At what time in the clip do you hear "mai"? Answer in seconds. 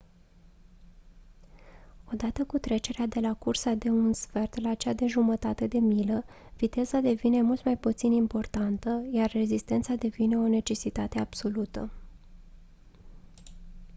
7.65-7.77